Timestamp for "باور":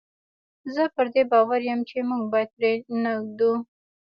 1.31-1.59